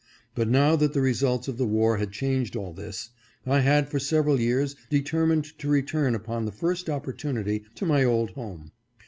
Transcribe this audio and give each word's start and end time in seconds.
But 0.33 0.47
now 0.49 0.75
that 0.77 0.93
the 0.93 0.99
results 0.99 1.47
of 1.47 1.59
the 1.59 1.67
war 1.67 1.97
had 1.97 2.11
changed 2.11 2.55
all 2.55 2.73
this, 2.73 3.11
I 3.45 3.59
had 3.59 3.87
for 3.87 3.99
several 3.99 4.39
years 4.39 4.75
determined 4.89 5.55
to 5.59 5.67
return, 5.69 6.15
upon 6.15 6.45
the 6.45 6.51
first 6.51 6.89
opportunity, 6.89 7.65
to 7.75 7.85
my 7.85 8.03
old 8.03 8.31
home. 8.31 8.71